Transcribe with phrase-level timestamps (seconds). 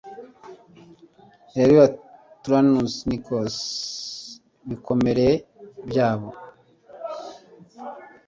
[1.61, 1.97] Euryalus
[2.43, 3.57] Turnus Nisus
[4.65, 5.27] ibikomere
[5.87, 6.29] byabo